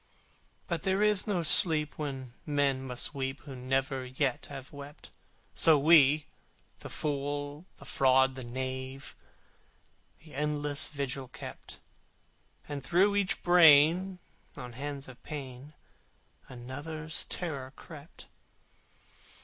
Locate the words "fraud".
7.85-8.33